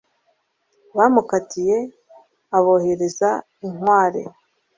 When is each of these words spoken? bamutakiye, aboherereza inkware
bamutakiye, 0.97 1.77
aboherereza 2.57 3.29
inkware 3.67 4.21